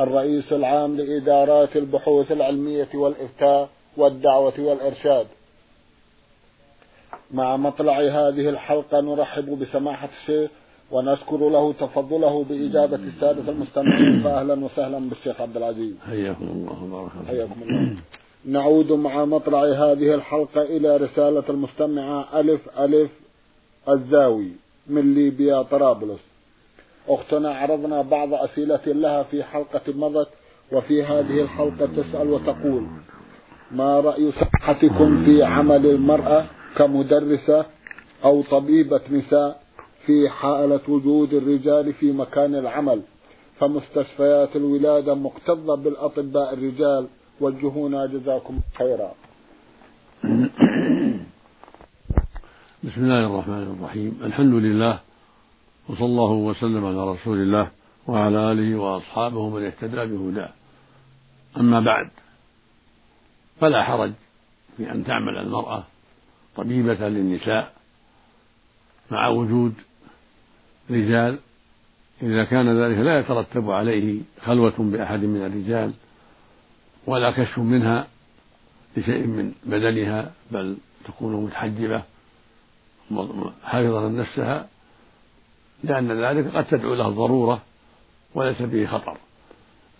[0.00, 5.26] الرئيس العام لإدارات البحوث العلمية والإفتاء والدعوة والإرشاد.
[7.30, 10.50] مع مطلع هذه الحلقة نرحب بسماحة الشيخ
[10.90, 14.22] ونشكر له تفضله بإجابة السادة المستمعين.
[14.22, 15.94] فأهلا وسهلا بالشيخ عبد العزيز.
[16.06, 17.96] حياكم الله وبارك حياكم الله.
[18.44, 23.10] نعود مع مطلع هذه الحلقة إلى رسالة المستمعة ألف ألف
[23.88, 24.50] الزاوي
[24.86, 26.20] من ليبيا طرابلس.
[27.08, 30.28] أختنا عرضنا بعض أسئلة لها في حلقة مضت
[30.72, 32.86] وفي هذه الحلقة تسأل وتقول
[33.70, 37.66] ما رأي صحتكم في عمل المرأة كمدرسة
[38.24, 39.60] أو طبيبة نساء
[40.06, 43.02] في حالة وجود الرجال في مكان العمل؟
[43.60, 47.06] فمستشفيات الولادة مكتظة بالأطباء الرجال
[47.40, 49.12] وجهونا جزاكم خيرا.
[52.84, 54.18] بسم الله الرحمن الرحيم.
[54.24, 55.00] الحمد لله
[55.88, 57.70] وصلى الله وسلم على رسول الله
[58.06, 60.50] وعلى آله وأصحابه من اهتدى بهداه.
[61.56, 62.10] أما بعد
[63.60, 64.12] فلا حرج
[64.76, 65.84] في أن تعمل المرأة
[66.56, 67.72] طبيبة للنساء
[69.10, 69.74] مع وجود
[70.90, 71.38] رجال.
[72.22, 75.92] إذا كان ذلك لا يترتب عليه خلوة بأحد من الرجال
[77.06, 78.06] ولا كشف منها
[78.96, 82.02] لشيء من بدنها بل تكون متحجبة
[83.64, 84.68] حافظة نفسها
[85.86, 87.62] لأن ذلك قد تدعو له الضرورة
[88.34, 89.16] وليس فيه خطر.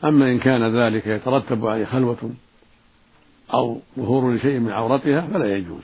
[0.04, 2.30] أما إن كان ذلك يترتب عليه خلوة
[3.54, 5.82] أو ظهور لشيء من عورتها فلا يجوز.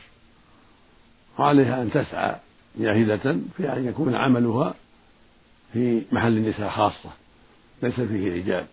[1.38, 2.36] وعليها أن تسعى
[2.78, 4.74] جاهدة في أن يكون عملها
[5.72, 7.10] في محل النساء خاصة
[7.82, 8.66] ليس فيه رجال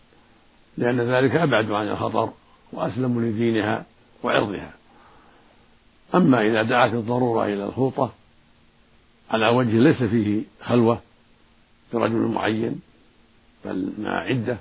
[0.77, 2.29] لأن ذلك أبعد عن الخطر
[2.73, 3.85] وأسلم لدينها
[4.23, 4.73] وعرضها.
[6.15, 8.11] أما إذا دعت الضرورة إلى الخوطة
[9.31, 11.01] على وجه ليس فيه خلوة
[11.93, 12.81] برجل معين
[13.65, 14.57] بل مع عدة.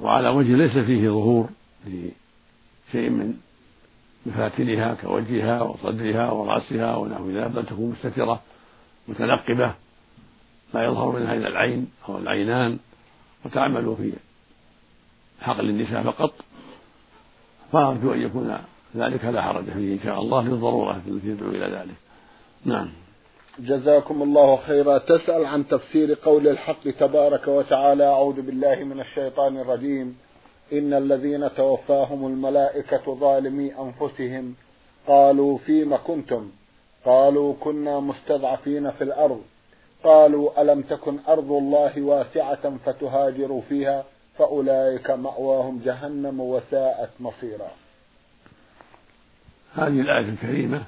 [0.00, 1.48] وعلى وجه ليس فيه ظهور
[1.86, 3.34] لشيء من
[4.26, 8.42] مفاتنها كوجهها وصدرها ورأسها ونحو ذلك بل تكون مستترة
[9.08, 9.74] متنقبة
[10.74, 12.78] لا يظهر منها إلا العين أو العينان
[13.44, 14.12] وتعمل في
[15.40, 16.34] حقل النساء فقط.
[17.72, 18.58] فأرجو أن يكون
[18.96, 21.94] ذلك لا حرج فيه إن شاء الله للضرورة التي تدعو إلى ذلك.
[22.64, 22.88] نعم.
[23.60, 24.98] جزاكم الله خيرا.
[24.98, 28.04] تسأل عن تفسير قول الحق تبارك وتعالى.
[28.04, 30.18] أعوذ بالله من الشيطان الرجيم.
[30.72, 34.54] إن الذين توفاهم الملائكة ظالمي أنفسهم.
[35.06, 36.50] قالوا فيم كنتم؟
[37.04, 39.42] قالوا كنا مستضعفين في الأرض.
[40.04, 44.04] قالوا ألم تكن أرض الله واسعة فتهاجروا فيها؟
[44.38, 47.70] فأولئك مأواهم جهنم وساءت مصيرا.
[49.74, 50.82] هذه الآية الكريمة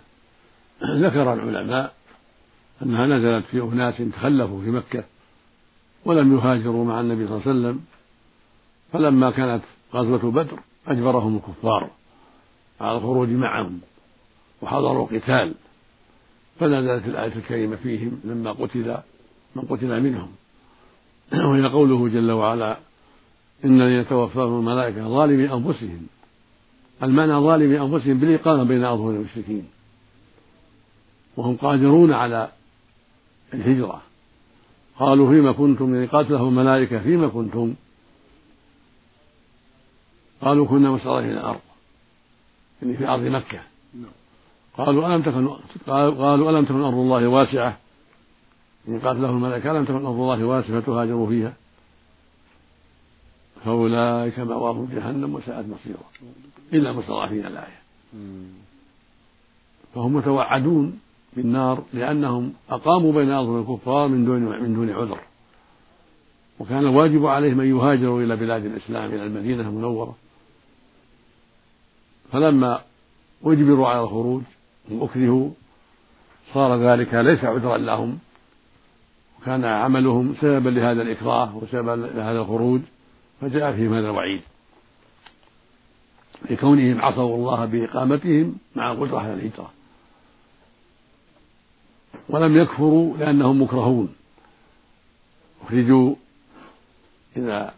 [0.82, 1.93] ذكر العلماء
[2.82, 5.04] أنها نزلت في أناس تخلفوا في مكة
[6.04, 7.84] ولم يهاجروا مع النبي صلى الله عليه وسلم.
[8.93, 9.62] فلما كانت
[9.94, 11.91] غزوة بدر أجبرهم الكفار
[12.81, 13.81] على الخروج معهم
[14.62, 15.54] وحضروا قتال.
[16.60, 18.97] فنزلت الآية الكريمة فيهم لما قتل
[19.56, 20.28] من قتل منهم.
[21.49, 22.76] وهي قوله جل وعلا
[23.64, 26.06] إن الذين توفاهم الملائكة ظالمي أنفسهم.
[27.03, 29.69] المعنى ظالمي أنفسهم بالإقامة بين أظهر المشركين.
[31.37, 32.49] وهم قادرون على
[33.54, 34.02] الهجرة.
[34.98, 37.74] قالوا فيما كنتم يعني قاتلهم الملائكة فيما كنتم؟
[40.42, 41.60] قالوا كنا مستضعفين الأرض
[42.82, 43.60] يعني في أرض مكة.
[44.78, 45.48] قالوا ألم تكن
[45.86, 47.78] قالوا ألم تكن أرض الله واسعة؟
[48.88, 51.54] إن قاتلهم الملائكة ألم تكن أرض الله واسعة فتهاجروا فيها؟
[53.64, 56.32] فأولئك مأواهم جهنم وساءت مصيرا
[56.72, 57.82] إلا المستضعفين الآية.
[59.94, 61.00] فهم متوعدون.
[61.37, 65.19] بالنار لأنهم أقاموا بين أظهر الكفار من دون من دون عذر.
[66.58, 70.17] وكان الواجب عليهم أن يهاجروا إلى بلاد الإسلام إلى المدينة المنورة.
[72.32, 72.81] فلما
[73.44, 74.43] أجبروا على الخروج
[74.90, 75.50] وأكرهوا
[76.55, 78.19] صار ذلك ليس عذرا لهم.
[79.40, 82.81] وكان عملهم سببا لهذا الإكراه وسببا لهذا الخروج
[83.40, 84.40] فجاء فيهم هذا الوعيد.
[86.50, 89.70] لكونهم عصوا الله بإقامتهم مع القدرة على الهجرة.
[92.28, 94.14] ولم يكفروا لأنهم مكرهون.
[95.64, 96.14] أخرجوا
[97.36, 97.70] إلى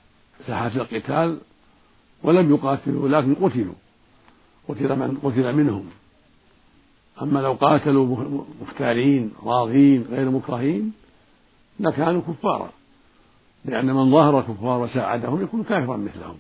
[0.46, 1.38] ساحات القتال
[2.22, 3.74] ولم يقاتلوا لكن قتلوا.
[4.68, 5.86] قتل من قتل منهم.
[7.22, 10.92] أما لو قاتلوا مختارين راضين غير مكرهين
[11.80, 12.70] لكانوا كفارا.
[13.64, 16.36] لأن من ظهر الكفار وساعدهم يكون كافرا مثلهم.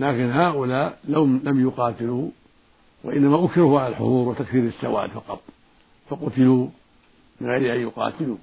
[0.00, 2.30] لكن هؤلاء لو لم يقاتلوا
[3.04, 5.42] وإنما أكرهوا على الحضور وتكفير السواد فقط.
[6.10, 6.68] فقتلوا
[7.40, 8.36] من غير أن يقاتلوا.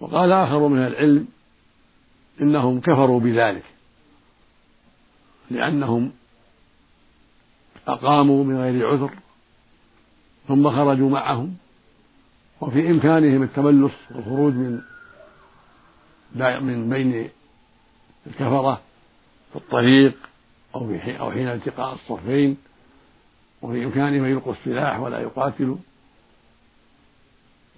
[0.00, 1.28] وقال آخر من العلم
[2.40, 3.64] إنهم كفروا بذلك
[5.50, 6.12] لأنهم
[7.88, 9.10] أقاموا من غير عذر
[10.48, 11.56] ثم خرجوا معهم
[12.60, 14.80] وفي إمكانهم التملص والخروج من
[16.34, 17.30] من بين
[18.26, 18.80] الكفرة
[19.50, 20.14] في الطريق
[20.74, 22.56] أو أو حين التقاء الصفين
[23.66, 25.76] وفي إمكانهم أن يلقوا السلاح ولا يقاتلوا.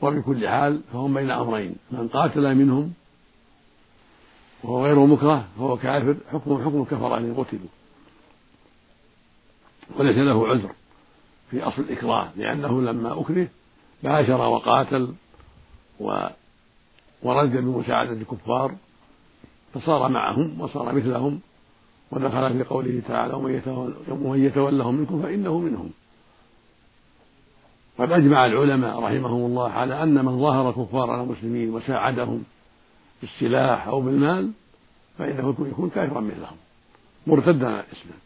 [0.02, 2.93] وبكل حال فهم بين أمرين من قاتل منهم
[4.62, 7.69] وهو غير مكره فهو كافر حكمه حكم الكفرة إن قتلوا.
[9.96, 10.70] وليس له عذر
[11.50, 13.49] في أصل الإكراه لأنه لما أكره
[14.02, 15.14] باشر وقاتل
[16.00, 16.26] و
[17.23, 18.75] ورد بمساعدة الكفار
[19.75, 21.41] فصار معهم وصار مثلهم.
[22.10, 23.34] ودخل في قوله تعالى
[24.08, 25.90] ومن يتولهم منكم فإنه منهم.
[27.99, 32.44] قد أجمع العلماء رحمهم الله على أن من ظهر كفار على المسلمين وساعدهم
[33.20, 34.50] بالسلاح أو بالمال
[35.19, 36.56] فإنه يكون كافرا مثلهم
[37.26, 38.19] مرتدا على الإسلام.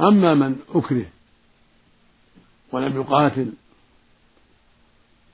[0.00, 1.06] أما من أكره
[2.72, 3.52] ولم يقاتل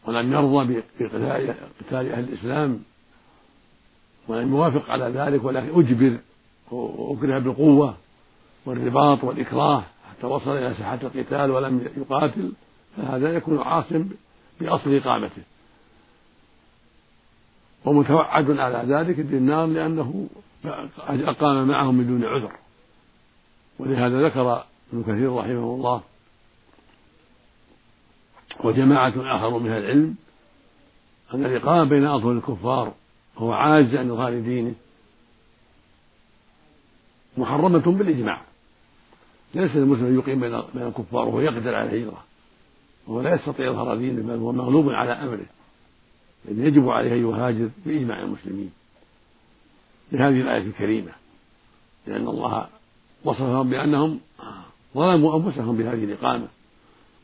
[0.06, 2.82] ولم يرضى بقتال أهل الإسلام
[4.28, 6.18] ولم يوافق على ذلك ولكن أجبر
[6.70, 7.94] وأكره بالقوة
[8.66, 12.52] والرباط والإكراه حتى وصل إلى ساحة القتال ولم يقاتل
[12.96, 14.08] فهذا يكون عاصم
[14.60, 15.42] بأصل إقامته.
[17.84, 20.28] ومتوعد على ذلك بالنار لأنه
[21.08, 22.52] أقام معهم من دون عذر.
[23.78, 26.02] ولهذا ذكر ابن كثير رحمه الله
[28.64, 30.14] وجماعة آخر من العلم
[31.34, 32.92] أن الإقامة بين أظهر الكفار
[33.36, 34.74] وهو عاجز عن إظهار دينه.
[37.36, 38.42] محرمة بالإجماع.
[39.54, 40.54] ليس المسلم أن يقيم بين
[40.86, 42.24] الكفار وهو يقدر على الهجرة.
[43.06, 45.46] وهو لا يستطيع إظهار دينه بل هو مغلوب على أمره.
[46.44, 48.70] لأن يجب عليه أن يهاجر بإجماع المسلمين.
[50.12, 51.12] بهذه الآية الكريمة.
[52.06, 52.68] لأن الله
[53.24, 54.20] وصفهم بأنهم
[54.94, 56.48] ظلموا أنفسهم بهذه الإقامة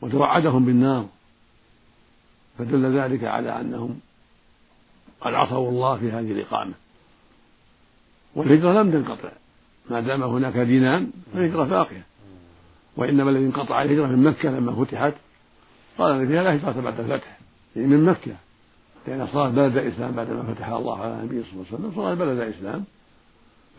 [0.01, 1.05] وتوعدهم بالنار.
[2.57, 3.99] فدل ذلك على أنهم
[5.21, 6.73] قد عصوا الله في هذه الإقامة.
[8.35, 9.31] والهجرة لم تنقطع.
[9.89, 12.03] ما دام هناك دينان فالهجرة باقية
[12.97, 15.13] وإنما الذي انقطع الهجرة من مكة لما فتحت
[15.97, 17.37] قال أن فيها لا هجرة بعد الفتح
[17.75, 18.35] يعني من مكة.
[19.07, 22.39] لأن صارت بلد إسلام بعدما فتح الله على النبي صلى الله عليه وسلم صارت بلد
[22.39, 22.83] إسلام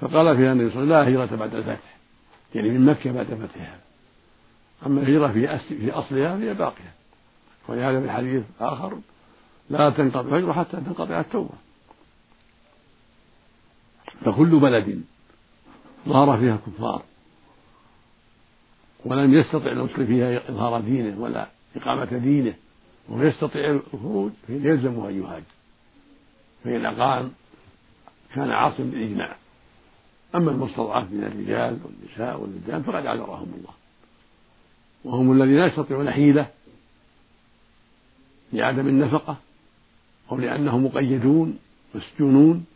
[0.01, 1.97] فقال فيها النبي صلى الله عليه وسلم لا هجرة بعد الفتح.
[2.55, 3.79] يعني من مكة بعد فتحها.
[4.87, 6.93] أما الهجرة في في أصلها فهي باقية.
[7.69, 8.99] ولهذا في الحديث آخر
[9.71, 11.55] لا تنقطع الهجرة حتى تنقطع التوبة.
[14.25, 15.03] فكل بلد
[16.09, 17.03] ظهر فيها كفار
[19.05, 22.55] ولم يستطع المسلم فيها إظهار دينه ولا إقامة دينه
[23.09, 25.45] ولا يستطيع الخروج فيلزمه أن يهاجر.
[26.65, 27.33] فإن أقام
[28.35, 29.37] كان عاصم بالإجماع.
[30.35, 33.75] أما المستضعف من الرجال والنساء والولدان فقد عذرهم الله.
[35.05, 36.51] وهم الذين لا يستطيعون حيلة
[38.53, 39.37] لعدم النفقة
[40.33, 41.59] أو لأنهم مقيدون
[41.95, 42.67] مسجونون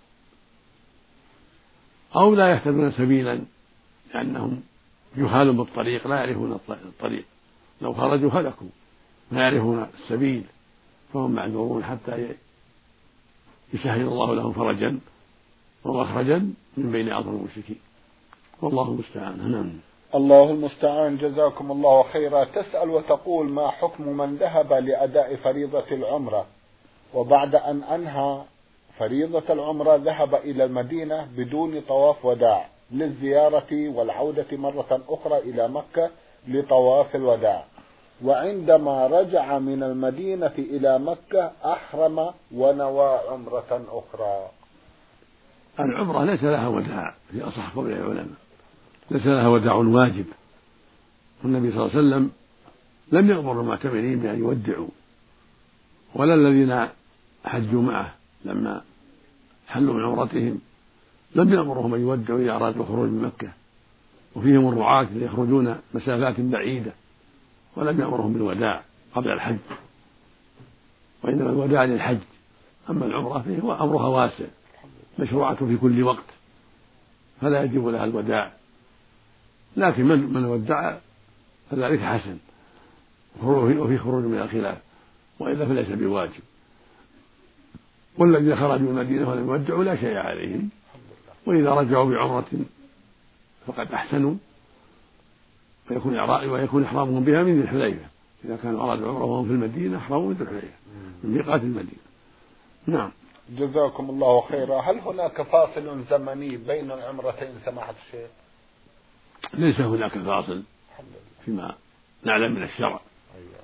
[2.16, 3.40] أو لا يهتدون سبيلا
[4.14, 4.62] لأنهم
[5.16, 7.24] جهال بالطريق لا يعرفون الطريق.
[7.80, 8.66] لو خرجوا هلكوا
[9.32, 10.44] لا يعرفون السبيل
[11.12, 12.28] فهم معذورون حتى
[13.74, 14.98] يسهل الله لهم فرجا
[15.84, 17.78] ومخرجا من بين أظهر المشركين.
[18.62, 19.52] والله المستعان.
[19.52, 19.72] نعم.
[20.14, 21.18] الله المستعان.
[21.18, 22.44] جزاكم الله خيرا.
[22.44, 26.46] تسأل وتقول ما حكم من ذهب لأداء فريضة العمرة
[27.14, 28.42] وبعد أن أنهى
[28.98, 36.10] فريضة العمرة ذهب إلى المدينة بدون طواف وداع للزيارة والعودة مرة أخرى إلى مكة
[36.48, 37.64] لطواف الوداع.
[38.24, 44.48] وعندما رجع من المدينة إلى مكة أحرم ونوى عمرة أخرى.
[45.80, 48.38] العمرة ليس لها وداع في أصح قول العلماء.
[49.10, 50.26] ليس لها وداع واجب.
[51.44, 52.30] والنبي صلى الله عليه وسلم
[53.12, 54.88] لم يأمر المعتمرين بأن يودعوا
[56.14, 56.88] ولا الذين
[57.44, 58.21] حجوا معه.
[58.44, 58.82] لما
[59.68, 60.60] حلوا من عمرتهم
[61.34, 63.52] لم يأمرهم أن يودعوا إذا أرادوا الخروج من مكة.
[64.34, 66.92] وفيهم الرعاة يخرجون مسافات بعيدة
[67.76, 68.82] ولم يأمرهم بالوداع
[69.14, 69.56] قبل الحج.
[71.22, 72.18] وإنما الوداع للحج.
[72.90, 74.44] أما العمرة فهو أمرها واسع
[75.18, 76.24] مشروعة في كل وقت
[77.40, 78.52] فلا يجب لها الوداع.
[79.76, 80.96] لكن من من ودع
[81.70, 82.36] فذلك حسن.
[83.42, 84.78] وفي خروج من الخلاف.
[85.38, 86.42] وإلا فليس بواجب.
[88.18, 90.70] والذين خرجوا من المدينة ولم يودعوا لا شيء عليهم.
[91.46, 92.44] وإذا رجعوا بعمرة
[93.66, 94.34] فقد أحسنوا.
[95.88, 98.06] فيكون ويكون إحرامهم بها من ذي الحليفة.
[98.44, 100.76] إذا كانوا أرادوا عمرة وهم في المدينة احرموا من ذي الحليفة
[101.24, 102.02] من ميقات المدينة.
[102.86, 103.10] نعم.
[103.50, 104.80] جزاكم الله خيرا.
[104.80, 108.30] هل هناك فاصل زمني بين العمرتين؟ سماحة الشيخ.
[109.54, 110.62] ليس هناك فاصل
[111.44, 111.74] فيما
[112.24, 113.00] نعلم من الشرع.
[113.34, 113.62] أيوة.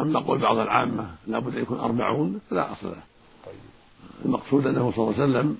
[0.00, 3.02] أما قول بعض العامة لابد أن يكون أربعون فلا أصل له.
[4.24, 5.58] المقصود أنه صلى الله عليه وسلم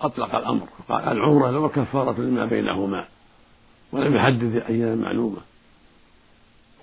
[0.00, 3.08] أطلق الأمر قال العمرة لو كفارة لما بينهما
[3.92, 5.40] ولم يحدد أيام معلومة.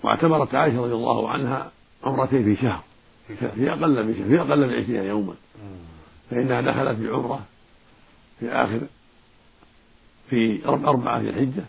[0.03, 1.71] واعتبرت عائشة رضي الله عنها
[2.03, 2.83] عمرتين في شهر
[3.27, 5.35] في أقل من في أقل من عشرين يوما.
[6.29, 7.41] فإنها دخلت بعمرة
[8.39, 8.81] في آخر
[10.29, 11.63] في أربعة في الحجة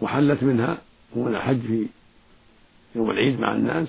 [0.00, 0.78] وحلت منها
[1.16, 1.86] ومن الحج في
[2.94, 3.88] يوم العيد مع الناس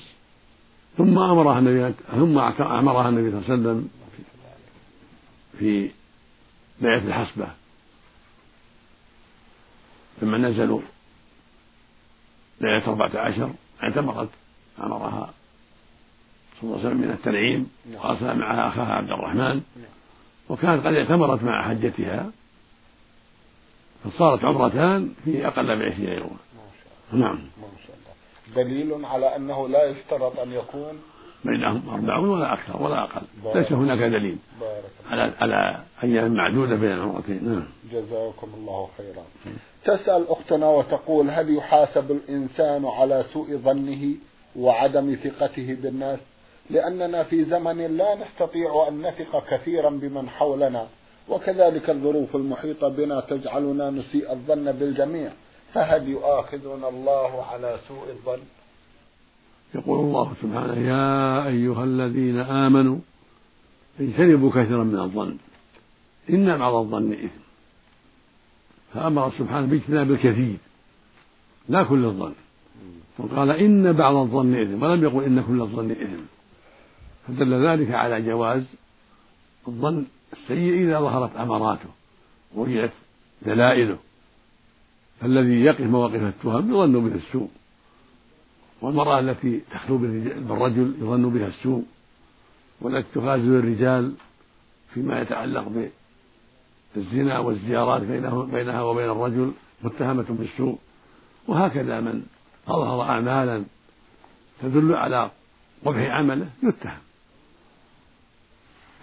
[0.98, 3.90] ثم أمرها النبي ثم أمرها النبي صلى الله عليه وسلم
[5.60, 5.92] في
[6.82, 7.48] بيعة الحصبة
[10.22, 10.82] لما نزلوا
[12.62, 13.52] ليلة أربعة عشر
[13.84, 14.30] اعتمرت
[14.84, 15.34] أمرها
[16.62, 19.62] صلى الله عليه وسلم من التنعيم وأرسل معها أخاها عبد الرحمن.
[20.50, 22.32] وكانت قد اعتمرت مع حجتها
[24.04, 26.38] فصارت عمرتان في أقل من عشرين يوما
[27.14, 27.36] نعم.
[27.36, 28.13] ما شاء الله.
[28.56, 31.00] دليل على أنه لا يشترط أن يكون
[31.46, 33.22] بينهم أربعون ولا أكثر ولا أقل.
[33.56, 34.38] ليس هناك دليل.
[35.10, 37.64] على على أيام معدودة بين العمرتين نعم.
[37.92, 39.24] جزاكم الله خيرا.
[39.86, 44.16] تسأل أختنا وتقول هل يحاسب الإنسان على سوء ظنه
[44.56, 46.20] وعدم ثقته بالناس؟
[46.70, 50.88] لأننا في زمن لا نستطيع أن نثق كثيرا بمن حولنا
[51.30, 55.32] وكذلك الظروف المحيطة بنا تجعلنا نسيء الظن بالجميع.
[55.74, 58.44] فهل يؤاخذنا الله على سوء الظن؟
[59.76, 62.98] يقول الله سبحانه يا أيها الذين آمنوا
[64.00, 65.38] اجتنبوا كثيرا من الظن.
[66.30, 67.44] إن بعض الظن إثم.
[68.94, 70.58] فأمر سبحانه باجتناب الكثير
[71.70, 72.34] لا كل الظن.
[73.18, 74.84] وقال إن بعض الظن إثم.
[74.84, 76.24] ولم يقل إن كل الظن إثم.
[77.28, 78.64] فدل ذلك على جواز
[79.68, 81.90] الظن السيء إذا ظهرت أماراته
[82.56, 82.94] وجدت
[83.42, 83.98] دلائله.
[85.24, 87.50] فالذي يقف مواقف التهم يظن به السوء
[88.82, 91.84] والمرأة التي تخلو بالرجل يظن بها السوء
[92.82, 94.14] والتي تخازل الرجال
[94.94, 95.90] فيما يتعلق
[96.96, 99.52] بالزنا والزيارات بينه بينها وبين الرجل
[99.84, 100.80] متهمة بالسوء.
[101.48, 102.24] وهكذا من
[102.68, 103.64] أظهر أعمالا
[104.62, 105.32] تدل على
[105.86, 107.02] قبح عمله يتهم.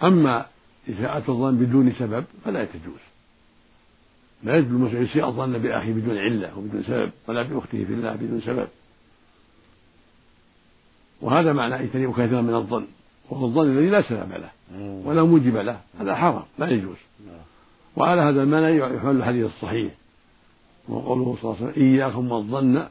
[0.02, 0.46] أما
[0.88, 3.09] إساءة الظن بدون سبب فلا تجوز
[4.42, 8.40] لا يجوز المسلم يسيء الظن بأخيه بدون علة وبدون سبب ولا بأخته في الله بدون
[8.40, 8.68] سبب.
[11.20, 12.86] وهذا معنى يجتنب كثيرا من الظن
[13.30, 14.50] وهو الظن الذي لا سبب له
[15.04, 16.96] ولا موجب له هذا حرام لا يجوز.
[17.96, 19.92] وعلى هذا المعنى يحمل الحديث الصحيح
[20.88, 22.88] وقوله صلى الله عليه وسلم إياكم والظن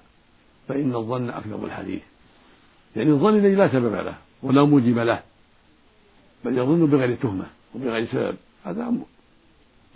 [0.67, 2.01] فإن الظن أكذب الحديث.
[2.95, 5.21] يعني الظن الذي لا سبب له ولا موجب له
[6.45, 8.93] بل يظن بغير تهمة وبغير سبب هذا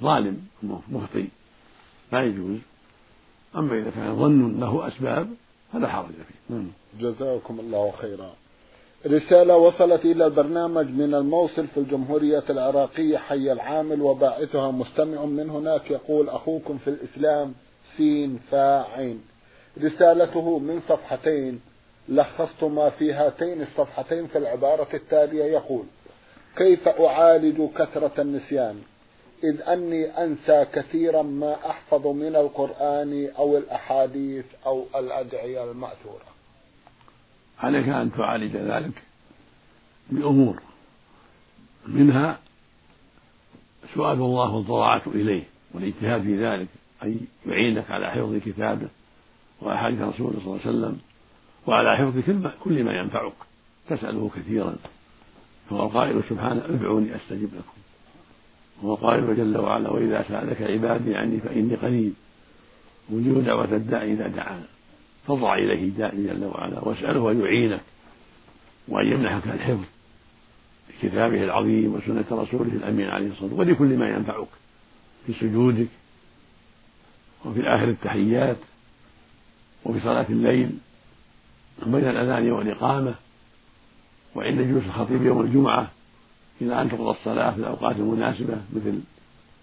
[0.02, 1.28] ظالم مخطي
[2.12, 2.58] لا يجوز.
[3.56, 5.30] أما إذا كان ظن له أسباب
[5.74, 6.56] فلا حرج فيه.
[6.56, 6.68] نعم.
[7.00, 8.34] جزاكم الله خيرا.
[9.08, 15.92] رسالة وصلت إلى البرنامج من الموصل في الجمهورية العراقية حي العامل وباعثها مستمع من هناك
[15.92, 17.54] يقول أخوكم في الإسلام
[17.98, 19.24] سين فاعين.
[19.84, 21.62] رسالته من صفحتين
[22.10, 25.44] لخصت ما في هاتين الصفحتين في العبارة التالية.
[25.44, 25.84] يقول
[26.58, 28.82] كيف أعالج كثرة النسيان؟
[29.44, 36.26] إذ أني أنسى كثيرا ما أحفظ من القرآن أو الأحاديث أو الأدعية المأثورة.
[37.60, 39.04] عليك أن تعالج ذلك
[40.10, 40.60] بأمور
[41.88, 42.40] منها
[43.96, 46.68] سؤال الله والضراعة إليه والاجتهاد في ذلك
[47.04, 48.88] أي يعينك على حفظ كتابه
[49.62, 51.00] وأحاديث رسوله صلى الله عليه وسلم
[51.68, 53.34] وعلى حفظ كل ما ينفعك.
[53.90, 54.76] تسأله كثيرا
[55.72, 57.74] هو القائل سبحانه ادعوني أستجب لكم.
[58.84, 62.14] هو القائل جل وعلا وإذا سألك عبادي عني فإني قريب.
[63.12, 64.66] أجيب دعوه الداء إذا دعانا
[65.28, 67.82] فاضع إليه داعي جل وعلا واسأله ان يعينك
[68.88, 69.84] وان يمنحك الحفظ
[70.90, 74.48] بكتابه العظيم وسنة رسوله الأمين عليه الصلاة والسلام ولكل ما ينفعك
[75.28, 75.88] في سجودك
[77.46, 78.58] وفي آخر التحيات
[79.86, 80.70] وفي صلاة الليل
[81.86, 83.16] بين الأذان والاقامه
[84.36, 85.92] وعند جلوس الخطيب يوم الجمعة.
[86.64, 89.00] إلى أن تقضى الصلاة في الأوقات المناسبة مثل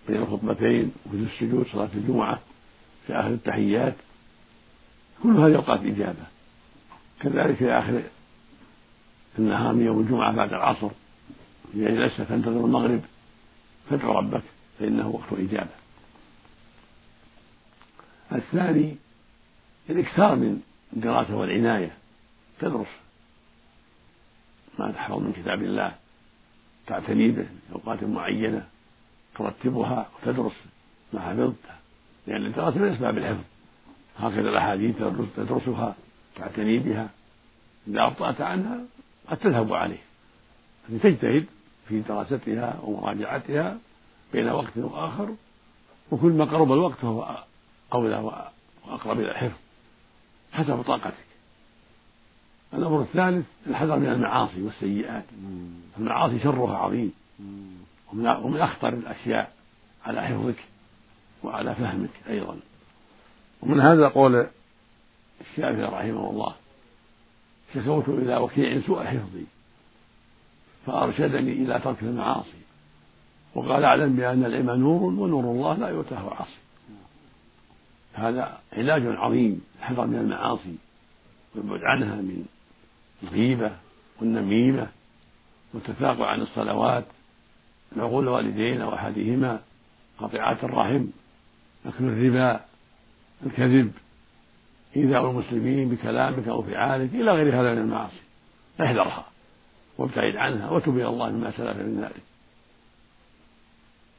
[0.08, 2.40] بين الخطبتين وفي السجود صلاة الجمعة
[3.06, 3.94] في آخر التحيات
[5.22, 6.26] كل هذه أوقات إجابة.
[7.20, 8.02] كذلك في آخر
[9.38, 10.90] النهار من يوم الجمعة بعد العصر
[11.74, 13.00] إذا جلست تنتظر المغرب
[13.90, 14.42] فادعو ربك
[14.78, 15.70] فإنه وقت إجابة.
[18.32, 18.96] الثاني
[19.90, 20.60] الإكثار من
[20.92, 21.94] الدراسة والعناية
[22.60, 22.86] تدرس
[24.78, 25.94] ما تحفظ من كتاب الله.
[26.86, 28.66] تعتني به في أوقات معينة
[29.38, 30.52] ترتبها وتدرس
[31.12, 31.54] ما حفظت
[32.26, 33.44] لأن الدراسة من أسباب الحفظ.
[34.18, 34.96] هكذا الأحاديث
[35.36, 35.94] تدرسها
[36.36, 37.10] تعتني بها.
[37.88, 38.80] إذا أبطأت عنها
[39.28, 39.98] قد تذهب عليه.
[40.88, 41.46] يعني تجتهد
[41.88, 43.78] في دراستها ومراجعتها
[44.32, 45.34] بين وقت وآخر
[46.10, 47.44] وكل ما قرب الوقت فهو
[47.92, 48.16] أولى
[48.86, 49.56] وأقرب إلى الحفظ
[50.52, 51.29] حسب طاقتك.
[52.74, 55.24] الأمر الثالث الحذر من المعاصي والسيئات.
[55.98, 57.12] المعاصي شرها عظيم.
[58.12, 59.52] ومن أخطر الأشياء
[60.04, 60.64] على حفظك
[61.42, 62.56] وعلى فهمك أيضا.
[63.62, 64.46] ومن هذا قول
[65.40, 66.54] الشافعي رحمه الله
[67.74, 69.44] شكوت إلى وكيع سوء حفظي
[70.86, 72.60] فأرشدني إلى ترك المعاصي.
[73.54, 76.58] وقال أعلم بأن العلم نور ونور الله لا يؤتاه عاصي.
[78.14, 80.74] هذا علاج عظيم الحذر من المعاصي
[81.54, 82.44] والبعد عنها من
[83.22, 83.72] الغيبة
[84.20, 84.88] والنميمة
[85.74, 87.04] والتثاقل عن الصلوات
[87.96, 89.60] العقول الوالدين أو أحدهما
[90.18, 91.06] قطيعات الرحم
[91.86, 92.60] أكل الربا
[93.46, 93.92] الكذب
[94.96, 98.20] إيذاء المسلمين بكلامك أو فعالك إلى غير هذا من المعاصي.
[98.82, 99.24] احذرها
[99.98, 102.22] وابتعد عنها وتب إلى الله مما سلف من ذلك.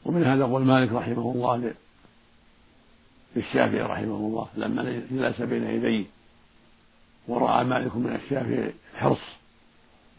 [0.05, 1.73] ومن هذا قول مالك رحمه الله
[3.35, 6.05] للشافعي رحمه الله لما جلس بين يديه
[7.31, 9.21] ورأى مالك من الشافعي الحرص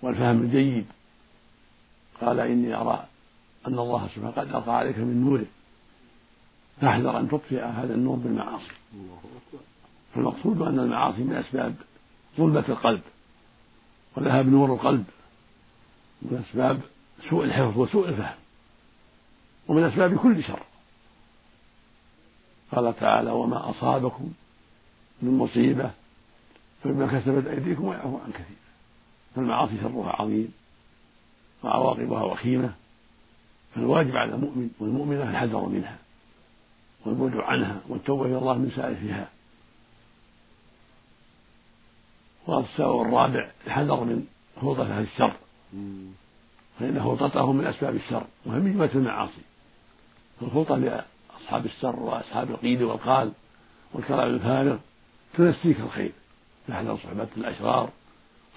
[0.02, 0.86] والفهم الجيد.
[2.20, 3.06] قال إني أرى
[3.66, 5.46] أن الله سبحانه قد ألقى عليك من نوره
[6.80, 8.72] فاحذر أن تطفئ هذا النور بالمعاصي.
[10.14, 11.74] فالمقصود أن المعاصي من أسباب
[12.36, 13.02] ظلمة القلب
[14.16, 15.04] وذهاب نور القلب
[16.22, 16.80] من أسباب
[17.30, 18.38] سوء الحفظ وسوء الفهم
[19.68, 20.62] ومن أسباب كل شر.
[22.72, 24.32] قال تعالى وما أصابكم
[25.22, 25.90] من مصيبة
[26.84, 28.56] فبما كسبت أيديكم ويعفو عن كثير.
[29.34, 30.52] فالمعاصي شرها عظيم
[31.62, 32.74] وعواقبها وخيمة.
[33.74, 35.98] فالواجب على المؤمن والمؤمنة الحذر منها
[37.06, 39.28] والبعد عنها والتوبة إلى الله من سائفها
[42.46, 44.26] والسبب الرابع الحذر من
[44.60, 45.36] خلطة أهل الشر.
[46.80, 49.42] فإن خلطته من أسباب الشر وهم من المعاصي.
[50.42, 53.32] الخلطة لأصحاب الشر وأصحاب القيل والقال
[53.92, 54.76] والكلام الفارغ
[55.34, 56.12] تنسيك الخير.
[56.68, 57.90] نحن صحبة الأشرار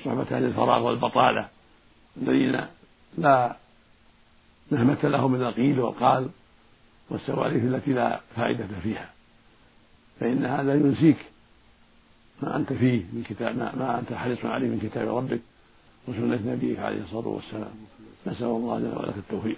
[0.06, 1.48] صحبة أهل الفراغ والبطالة
[2.18, 2.62] الذين
[3.18, 3.56] لا
[4.72, 6.30] نهمة لهم من القيل والقال
[7.10, 9.10] والسواليف التي لا فائدة فيها.
[10.20, 11.18] فإن هذا ينسيك
[12.42, 15.42] ما أنت فيه من كتاب ما, ما أنت حريص عليه من كتاب ربك
[16.08, 17.74] وسنة نبيك عليه الصلاة والسلام.
[18.28, 19.58] نسأل الله لنا ولك التوفيق.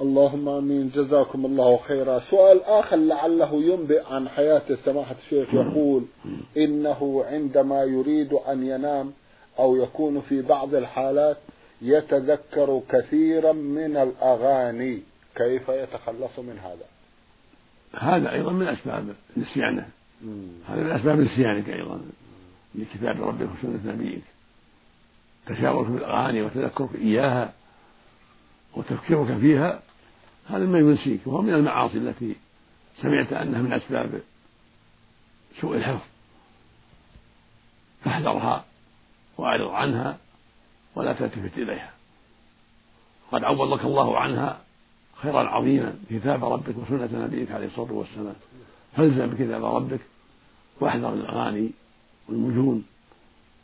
[0.00, 0.90] اللهم آمين.
[0.90, 2.18] جزاكم الله خيرا.
[2.18, 6.04] سؤال آخر لعله ينبئ عن حياة سماحة الشيخ يقول
[6.56, 9.12] إنه عندما يريد أن ينام
[9.58, 11.36] أو يكون في بعض الحالات
[11.82, 15.02] يتذكر كثيرا من الأغاني.
[15.34, 16.86] كيف يتخلص من هذا؟
[17.98, 19.88] هذا أيضا من أسباب نسيانه.
[20.68, 22.00] هذا من أسباب نسيانك أيضا.
[22.74, 24.22] لكتاب ربك وسنة نبيك.
[25.46, 27.52] تشاورك بالأغاني وتذكرك إياها
[28.76, 29.82] وتفكيرك فيها.
[30.48, 31.20] هذا ما ينسيك.
[31.26, 32.36] وهو من المعاصي التي
[33.02, 34.20] سمعت أنها من أسباب
[35.60, 36.06] سوء الحفظ.
[38.04, 38.64] فاحذرها
[39.38, 40.18] وأعرض عنها
[40.94, 41.92] ولا تلتفت إليها.
[43.32, 44.60] قد عوضك الله عنها
[45.22, 48.36] خيرا عظيما كتاب ربك وسنة نبيك عليه الصلاة والسلام.
[48.96, 50.00] فالزم بكتاب ربك
[50.80, 51.70] واحذر الأغاني
[52.28, 52.84] والمجون.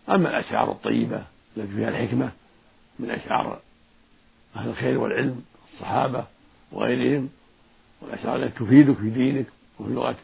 [0.08, 1.24] أما الأشعار الطيبة
[1.56, 2.32] التي فيها الحكمة
[2.98, 3.60] من أشعار
[4.56, 6.26] أهل الخير والعلم الصحابة
[6.72, 7.28] وغيرهم.
[8.02, 9.46] والأشياء التي تفيدك في دينك
[9.80, 10.16] وفي لغة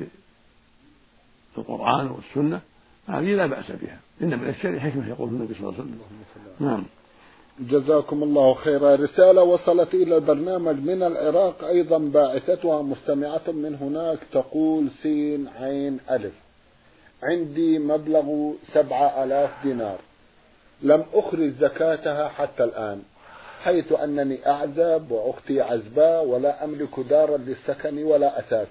[1.59, 2.61] القرآن والسنة.
[3.09, 4.01] هذه لا بأس بها.
[4.23, 6.69] إن من الشر حكمة يقول النبي صلى الله عليه وسلم.
[6.69, 6.85] نعم.
[7.61, 8.95] جزاكم الله خيرا.
[8.95, 16.35] رسالة وصلت إلى البرنامج من العراق أيضا باعثتها مستمعة من هناك تقول سين عين ألف.
[17.23, 19.99] عندي مبلغ سبعة آلاف دينار.
[20.83, 23.03] لم أخرج زكاتها حتى الآن.
[23.65, 28.69] حيث أنني أعزب وأختي عزباء ولا أملك دارا للسكن ولا أثاث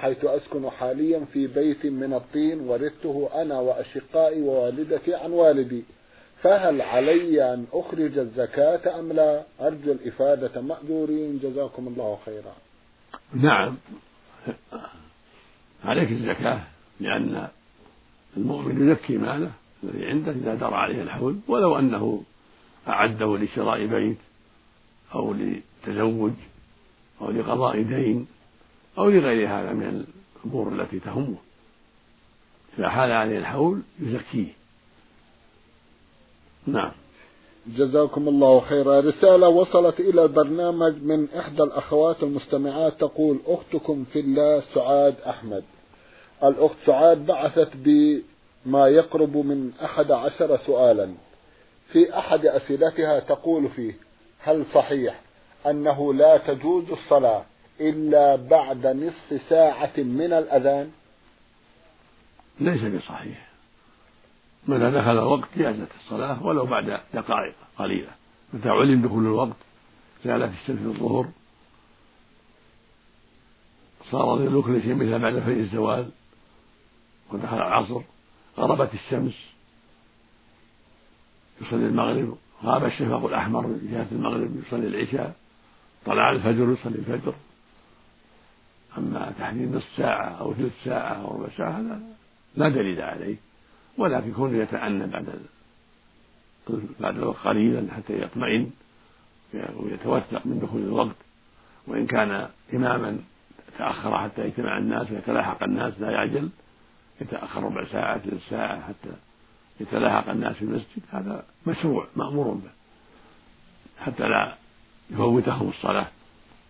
[0.00, 5.84] حيث أسكن حاليا في بيت من الطين ورثته أنا وأشقائي ووالدتي عن والدي.
[6.42, 10.60] فهل علي أن أخرج الزكاة أم لا؟ أرجو الإفادة.
[10.60, 12.54] مأجورين جزاكم الله خيرا.
[13.34, 13.76] نعم.
[15.84, 16.60] عليك الزكاة
[17.00, 17.48] لأن
[18.36, 19.50] المؤمن يزكي ماله
[19.84, 22.22] الذي عنده إذا دار عليه الحول ولو أنه
[22.88, 24.16] أعده لشراء بيت
[25.14, 26.32] أو لتزوج
[27.20, 28.26] أو لقضاء دين
[28.98, 30.06] أو لغير هذا من
[30.44, 31.36] الأمور التي تهمه.
[32.78, 34.48] إذا حال عليه الحول يزكيه.
[36.66, 36.92] نعم.
[37.66, 39.00] جزاكم الله خيرا.
[39.00, 43.00] رسالة وصلت إلى البرنامج من إحدى الأخوات المستمعات.
[43.00, 45.64] تقول أختكم في الله سعاد أحمد.
[46.44, 51.14] الأخت سعاد بعثت بما يقرب من أحد عشر سؤالا.
[51.92, 54.09] في أحد أسئلتها تقول فيه
[54.42, 55.20] هل صحيح
[55.66, 57.44] أنه لا تجوز الصلاة
[57.80, 60.92] إلا بعد نصف ساعة من الأذان؟
[62.60, 63.48] ليس بصحيح.
[64.68, 68.10] متى دخل الوقت جازت الصلاة ولو بعد دقائق قليلة.
[68.52, 69.56] متى علم دخول الوقت
[70.24, 71.28] زالت الشمس الظهر.
[74.10, 76.10] صار ظل كل شيء مثل بعد فجر الزوال
[77.32, 78.00] ودخل العصر
[78.58, 79.34] غربت الشمس
[81.60, 82.38] يصلي المغرب.
[82.64, 85.34] غاب الشفق الأحمر من جهة المغرب يصلي العشاء
[86.06, 87.34] طلع الفجر يصلي الفجر.
[88.98, 92.00] أما تحديد نصف ساعة أو ثلث ساعة أو ربع ساعة هذا
[92.56, 93.36] لا دليل عليه
[93.98, 95.40] ولكن كونه يتأنى بعد
[97.00, 98.70] بعد الوقت قليلا حتى يطمئن
[99.54, 101.16] ويتوثق من دخول الوقت.
[101.86, 103.18] وإن كان إماما
[103.78, 106.50] تأخر حتى يجتمع الناس ويتلاحق الناس لا يعجل
[107.20, 109.10] يتأخر ربع ساعة ثلث ساعة حتى
[109.80, 112.70] يتلاحق الناس في المسجد هذا مشروع مأمور به.
[114.04, 114.54] حتى لا
[115.10, 116.06] يفوتهم الصلاة.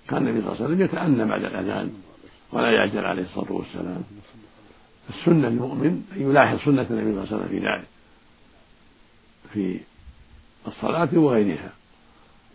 [0.08, 1.92] كان النبي صلى الله عليه وسلم يتأنى بعد الأذان
[2.52, 4.02] ولا يعجل عليه الصلاة والسلام.
[5.10, 7.86] السنة للمؤمن أن يلاحظ سنة النبي صلى الله عليه وسلم في ذلك
[9.52, 9.80] في
[10.66, 11.72] الصلاة وغيرها.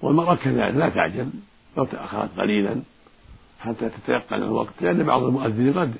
[0.02, 1.30] والمرأة كذلك لا تعجل
[1.78, 2.82] لو تأخرت قليلا
[3.60, 5.96] حتى تتيقن الوقت لأن بعض المؤذنين قد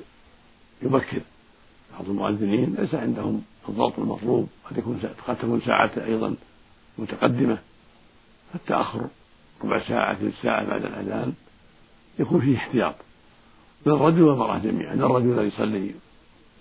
[0.82, 1.20] يبكر.
[1.92, 6.34] بعض المؤذنين ليس عندهم الضبط المطلوب قد يكون قد تكون ساعته أيضا
[6.98, 7.58] متقدمة.
[8.52, 9.06] فالتأخر
[9.64, 11.32] ربع ساعة ثلث ساعة بعد الأذان
[12.18, 12.94] يكون فيه احتياط
[13.86, 14.94] للرجل والمرأة جميعا.
[14.94, 15.94] الرجل يصلي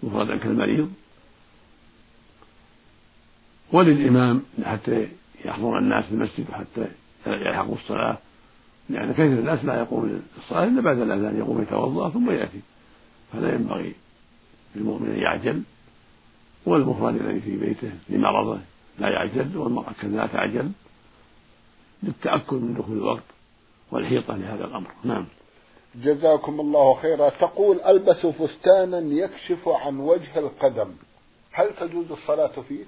[0.04, 0.94] مفردا كالمريض
[3.72, 5.08] وللإمام حتى
[5.46, 6.88] يحضر الناس المسجد حتى
[7.28, 8.18] يلحقوا الصلاة
[8.90, 12.60] لأن كثير الناس لا يقوم للصلاة إلا بعد الأذان يقوم يتوضأ ثم يأتي.
[13.34, 13.94] فلا ينبغي
[14.76, 15.62] للمؤمن أن يعجل.
[16.66, 18.60] والمفرد الذي في بيته لمرضه
[19.00, 20.72] لا يعجل والمرأة كذلك تعجل
[22.04, 23.24] للتأكد من دخول الوقت
[23.92, 24.88] والحيطة لهذا الأمر.
[25.04, 25.26] نعم.
[25.96, 27.30] جزاكم الله خيرا.
[27.30, 30.92] تقول ألبس فستانا يكشف عن وجه القدم.
[31.52, 32.86] هل تجوز الصلاة فيه؟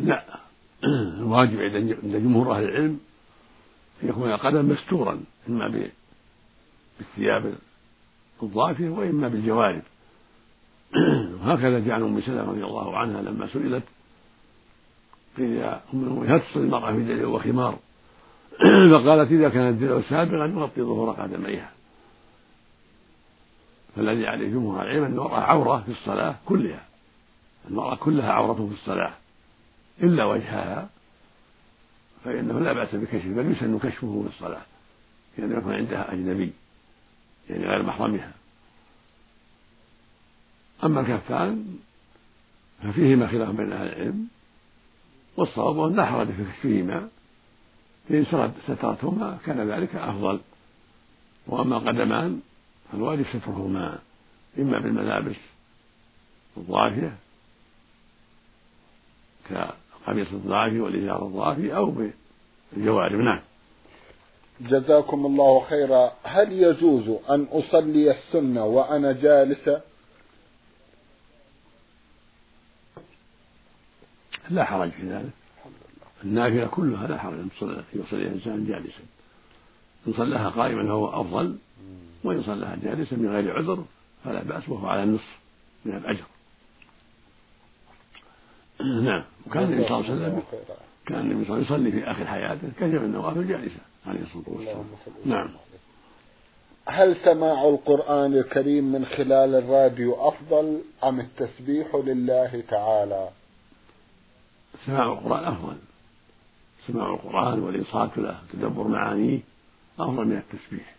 [0.00, 0.24] لا.
[0.84, 3.00] الواجب عند جمهور أهل العلم
[4.02, 5.90] أن يكون القدم مستورا إما
[6.98, 7.54] بالثياب
[8.42, 9.82] الضافية وإما بالجوارب.
[11.42, 13.82] وهكذا جعل أم سلمة رضي الله عنها لما سئلت.
[15.36, 17.78] قيل يا أم المؤمنين هل تصلي المرأة في دليل وخمار؟
[18.92, 21.70] فقالت إذا كان الدلو سابغا يغطي ظهور قدميها.
[23.96, 26.84] فالذي عليه جمهور العلم أن المرأة عورة في الصلاة كلها.
[27.68, 29.12] المرأة كلها عورة في الصلاة
[30.02, 30.88] إلا وجهها.
[32.24, 34.62] فإنه لا بأس بكشفه بل يسن كشفه في الصلاة.
[35.38, 36.52] لأنه يكون عندها أجنبي
[37.50, 38.32] يعني غير محرمها.
[40.84, 41.78] أما الكفان
[42.82, 44.28] ففيهما خلاف بين أهل العلم
[45.36, 47.08] والصواب أن لا حرج في كشفهما
[48.08, 50.40] فإن سترتهما كان ذلك أفضل.
[51.46, 52.40] وأما القدمان
[52.92, 53.98] فالواجب سترهما
[54.58, 55.36] إما بالملابس
[56.56, 57.12] الضافية
[59.50, 61.94] كقميص الضافي والإزار الضافي أو
[62.72, 63.20] بالجوارب.
[63.20, 63.40] نعم.
[64.60, 66.12] جزاكم الله خيرا.
[66.22, 69.91] هل يجوز أن أصلي السنة وأنا جالسة؟
[74.52, 75.30] لا حرج في ذلك.
[76.24, 77.48] النافلة كلها لا حرج أن
[77.94, 79.02] يصلي الإنسان جالسا.
[80.06, 81.56] إن صلاها قائما فهو أفضل
[82.24, 83.84] وإن صلاها جالسا من غير عذر
[84.24, 85.38] فلا بأس وهو على النصف
[85.84, 86.24] من الأجر.
[89.08, 89.24] نعم.
[89.46, 90.42] وكان النبي صلى الله عليه وسلم
[91.06, 94.20] كان النبي صلى الله عليه وسلم يصلي في آخر حياته كثير من النوافل جالسا عليه
[94.22, 94.84] الصلاة والسلام.
[95.24, 95.50] نعم.
[96.86, 103.28] هل سماع القرآن الكريم من خلال الراديو أفضل أم التسبيح لله تعالى؟
[104.86, 105.76] سماع القرآن أفضل
[106.86, 109.40] سماع القرآن والإنصات له تدبر معانيه
[109.98, 110.94] أفضل من التسبيح.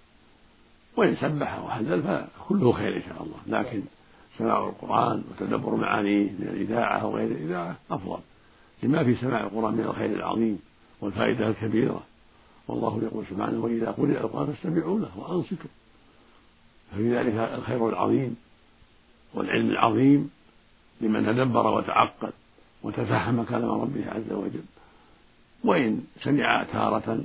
[0.97, 3.59] وإن سبح وحزل فكله خير إن شاء الله.
[3.59, 3.83] لكن
[4.37, 8.19] سماع القرآن وتدبر معانيه من الإذاعة أو غير الإذاعة أفضل.
[8.83, 10.59] لما في سماع القرآن من الخير العظيم
[11.01, 12.03] والفائدة الكبيرة.
[12.67, 15.69] والله يقول سبحانه وإذا قرئ القرآن فاستمعوا له وأنصتوا.
[16.91, 18.35] ففي ذلك الخير العظيم
[19.33, 20.29] والعلم العظيم
[21.01, 22.31] لمن تدبر وتعقل
[22.83, 24.63] وتفهم كلام ربه عز وجل.
[25.63, 27.23] وإن سمع تارة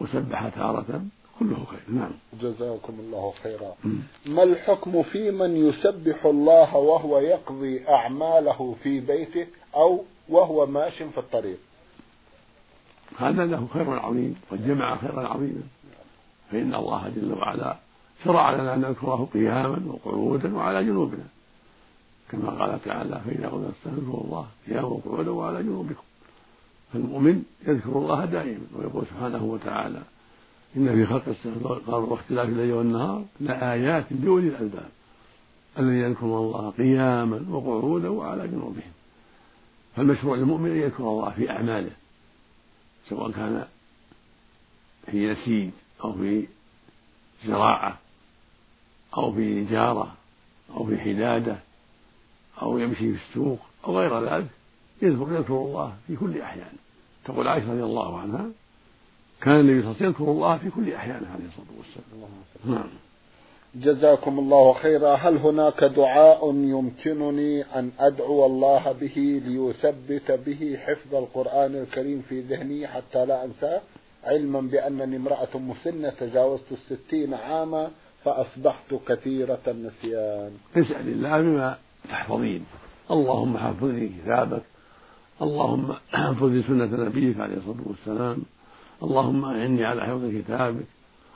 [0.00, 1.02] وسبح تارة
[1.38, 1.80] كله خير.
[1.88, 2.10] نعم.
[2.42, 3.74] جزاكم الله خيرا.
[4.26, 11.18] ما الحكم في من يسبح الله وهو يقضي أعماله في بيته أو وهو ماش في
[11.18, 11.58] الطريق؟
[13.18, 15.62] هذا له خير عظيم قد جمع خيرا عظيما
[16.50, 17.76] فإن الله جل وعلا
[18.24, 21.24] شرع لنا أن نذكره قياما وقعودا وعلى جنوبنا.
[22.30, 26.02] كما قال تعالى فإذا قلنا استغفروا الله قياما وقعودا وعلى جنوبكم.
[26.92, 30.02] فالمؤمن يذكر الله دائما ويقول سبحانه وتعالى
[30.76, 34.88] إن في خلق السماوات واختلاف الليل والنهار لآيات لأولي الألباب
[35.78, 38.92] الذين يذكرون الله قياما وقعودا وعلى جنوبهم.
[39.96, 41.90] فالمشروع للمؤمن أن يذكر الله في أعماله
[43.08, 43.66] سواء كان
[45.06, 45.70] في نسيج
[46.04, 46.46] أو في
[47.44, 47.98] زراعة
[49.16, 50.14] أو في جارة
[50.70, 51.67] أو في حدادة.
[52.62, 54.46] أو يمشي في السوق أو غير ذلك
[55.02, 56.72] يذكر يذكر الله في كل أحيان.
[57.24, 58.46] تقول عائشة رضي الله عنها
[59.42, 62.30] كان النبي صلى الله عليه وسلم يذكر الله في كل أحيانه عليه الصلاة والسلام.
[62.64, 62.88] نعم.
[63.74, 65.14] جزاكم الله خيرا.
[65.14, 72.86] هل هناك دعاء يمكنني أن أدعو الله به ليثبت به حفظ القرآن الكريم في ذهني
[72.88, 73.80] حتى لا أنساه؟
[74.24, 77.90] علما بأنني امرأة مسنة تجاوزت الستين عاما
[78.24, 80.52] فأصبحت كثيرة النسيان.
[80.76, 82.64] اسأل الله بما تحفظين.
[83.10, 84.62] اللهم حفظني كتابك.
[85.42, 88.38] اللهم احفظ سنة نبيك عليه الصلاة والسلام.
[89.02, 90.86] اللهم أعني على حفظ كتابك.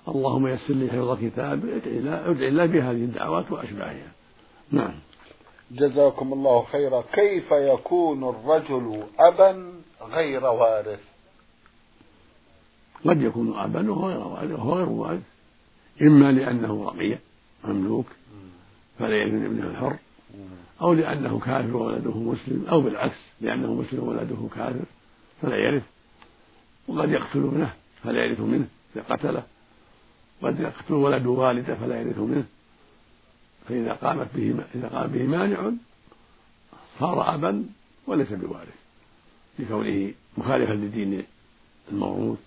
[0.09, 4.13] اللهم يسر لي حفظ كتابك ادعي الله بهذه الدعوات وأشباهها.
[4.71, 4.95] نعم.
[5.71, 7.03] جزاكم الله خيرا.
[7.13, 9.73] كيف يكون الرجل أبا
[10.11, 11.01] غير وارث؟
[13.07, 14.51] قد يكون أبا وهو غير وارث.
[14.51, 15.23] وهو غير وارث.
[16.03, 17.19] إما لأنه رقية
[17.65, 18.07] مملوك
[18.99, 19.97] فلا يرث ابنه الحر.
[20.81, 24.85] أو لأنه كافر وولده مسلم أو بالعكس لأنه مسلم وولده كافر
[25.43, 25.83] فلا يرث.
[26.89, 27.73] وقد يقتلونه
[28.05, 28.67] فلا يرث منه
[28.97, 29.43] إذا قتله.
[30.43, 32.45] قد يقتل ولد والده فلا يرث منه.
[33.69, 35.71] فإذا قامت به إذا قام به مانع
[37.01, 37.65] صار أبا
[38.07, 38.77] وليس بوارث
[39.59, 41.25] لكونه مخالفا لدين
[41.93, 42.39] الموروث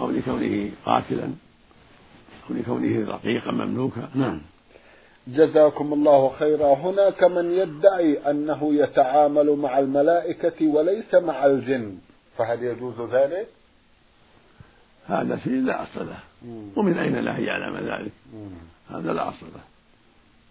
[0.00, 1.32] أو لكونه قاتلا
[2.50, 4.10] أو لكونه رقيقا مملوكا.
[4.14, 4.40] نعم.
[5.28, 6.74] جزاكم الله خيرا.
[6.74, 11.98] هناك من يدعي أنه يتعامل مع الملائكة وليس مع الجن.
[12.36, 13.48] فهل يجوز ذلك؟
[15.06, 16.18] هذا شيء لا أصل له.
[16.76, 18.12] ومن أين له يعلم ذلك؟
[18.90, 19.62] هذا لا أصل له.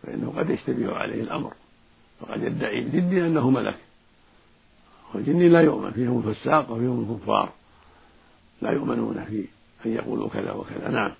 [0.04, 1.54] فإنه قد يشتبه عليه الأمر.
[2.22, 3.78] وقد يدعي الجني أنه ملك.
[5.14, 5.92] والجني لا يؤمن.
[5.92, 7.50] فيهم الفساق وفيهم الكفار.
[8.62, 9.46] لا يؤمنون في
[9.86, 10.90] أن يقولوا كذا وكذا.
[10.90, 11.14] نعم.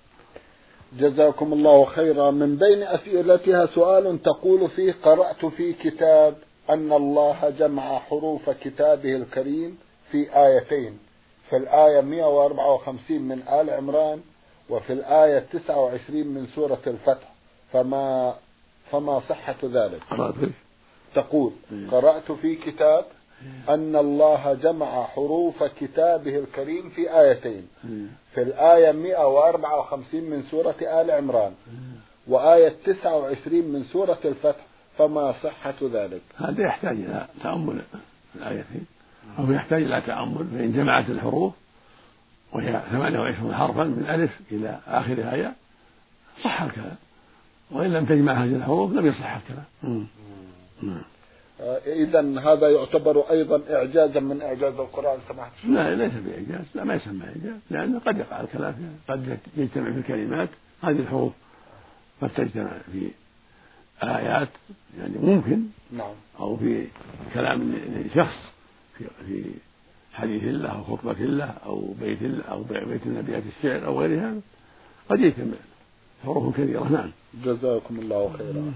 [0.92, 6.36] جزاكم الله خيرا من بين أسئلتها سؤال تقول فيه قرأت في كتاب
[6.70, 9.78] أن الله جمع حروف كتابه الكريم
[10.10, 10.98] في آيتين
[11.50, 14.20] في الآية 154 من آل عمران
[14.70, 17.32] وفي الآية 29 من سورة الفتح
[17.72, 18.34] فما
[18.90, 20.00] فما صحة ذلك؟
[21.14, 21.90] تقول إيه.
[21.90, 23.04] قرأت في كتاب
[23.68, 27.66] أن الله جمع حروف كتابه الكريم في آيتين.
[28.34, 31.52] في الآية 154 من سورة آل عمران
[32.26, 34.60] وآية 29 من سورة الفتح.
[34.98, 37.82] فما صحة ذلك؟ هذا يحتاج إلى تأمل
[38.36, 38.86] الآيتين
[39.38, 40.46] أو يحتاج إلى تأمل.
[40.52, 41.52] فإن جمعت الحروف
[42.52, 45.54] وهي 28 حرفا من ألف إلى آخر آية
[46.44, 46.96] صح الكلام
[47.70, 50.06] وإن لم تجمع هذه الحروف لم يصح الكلام
[51.60, 56.94] آه، إذا هذا يعتبر أيضا إعجازا من إعجاز القرآن سماحة لا ليس بإعجاز لا ما
[56.94, 58.74] يسمى إعجاز لأنه قد يقع الكلام
[59.08, 60.48] قد يجتمع في الكلمات.
[60.82, 61.32] هذه الحروف
[62.22, 63.10] قد تجتمع في
[64.02, 64.48] آيات
[64.98, 66.14] يعني ممكن نعم.
[66.40, 66.86] أو في
[67.34, 68.36] كلام لشخص
[68.98, 69.44] في في
[70.12, 74.20] حديث الله أو خطبة الله أو بيت الله أو بيت من أبيات الشعر أو غير
[74.20, 74.40] هذا
[75.08, 75.56] قد يجتمع.
[76.24, 77.10] حروف كثيرة نعم.
[77.44, 78.72] جزاكم الله خيرا.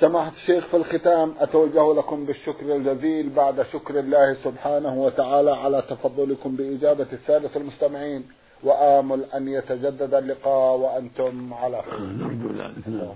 [0.00, 6.56] سماحة الشيخ في الختام أتوجه لكم بالشكر الجزيل بعد شكر الله سبحانه وتعالى على تفضلكم
[6.56, 8.24] بإجابة السادة المستمعين
[8.62, 12.00] وآمل أن يتجدد اللقاء وأنتم على خير.
[12.00, 13.14] نرجو ذلك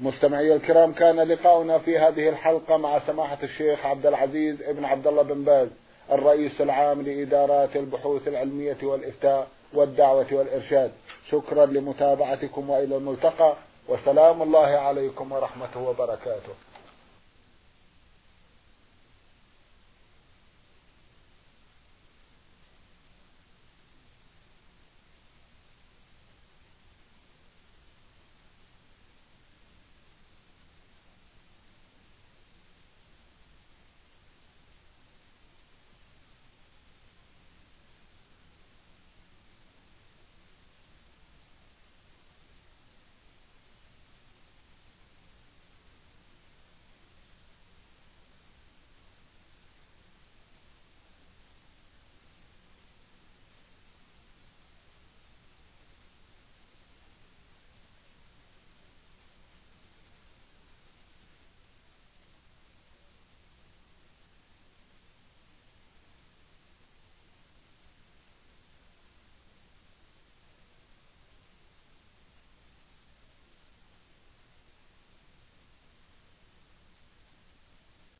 [0.00, 5.22] مستمعي الكرام كان لقاؤنا في هذه الحلقة مع سماحة الشيخ عبد العزيز ابن عبد الله
[5.22, 5.68] بن باز
[6.12, 10.90] الرئيس العام لإدارات البحوث العلمية والإفتاء والدعوة والإرشاد.
[11.30, 13.54] شكرا لمتابعتكم وإلى الملتقى
[13.88, 16.54] وسلام الله عليكم ورحمته وبركاته.